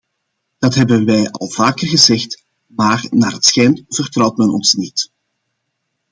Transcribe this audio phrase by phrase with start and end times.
[0.57, 5.11] Dat hebben wij al vaker gezegd, maar naar het schijnt vertrouwt men ons niet.